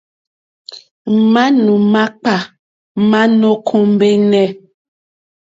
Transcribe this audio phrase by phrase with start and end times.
[1.33, 2.35] Manù makpà
[3.09, 4.43] ma nò kombεnε.